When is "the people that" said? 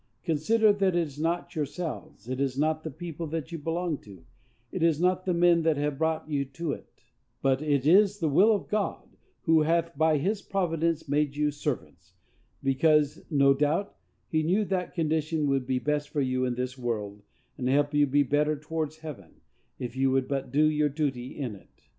2.83-3.51